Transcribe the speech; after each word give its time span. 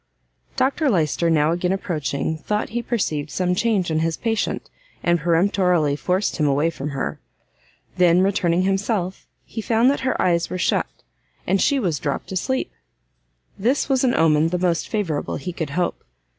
Dr 0.55 0.89
Lyster 0.89 1.29
now 1.29 1.51
again 1.51 1.71
approaching, 1.71 2.39
thought 2.39 2.69
he 2.69 2.81
perceived 2.81 3.29
some 3.29 3.53
change 3.53 3.91
in 3.91 3.99
his 3.99 4.17
patient, 4.17 4.67
and 5.03 5.19
peremptorily 5.19 5.95
forced 5.95 6.37
him 6.37 6.47
away 6.47 6.71
from 6.71 6.89
her: 6.89 7.19
then 7.97 8.23
returning 8.23 8.63
himself, 8.63 9.27
he 9.45 9.61
found 9.61 9.91
that 9.91 9.99
her 9.99 10.19
eyes 10.19 10.49
were 10.49 10.57
shut, 10.57 10.87
and 11.45 11.61
she 11.61 11.77
was 11.79 11.99
dropt 11.99 12.31
asleep. 12.31 12.71
This 13.59 13.89
was 13.89 14.03
an 14.03 14.15
omen 14.15 14.49
the 14.49 14.57
most 14.57 14.87
favourable 14.89 15.35
he 15.35 15.53
could 15.53 15.69
hope. 15.69 16.03